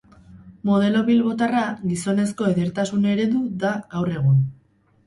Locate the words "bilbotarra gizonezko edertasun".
1.09-3.07